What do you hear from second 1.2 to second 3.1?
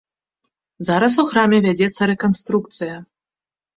у храме вядзецца рэканструкцыя.